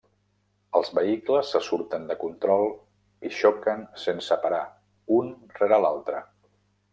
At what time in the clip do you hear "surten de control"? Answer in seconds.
1.65-2.65